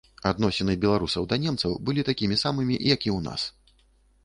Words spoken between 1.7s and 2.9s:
былі такімі самымі,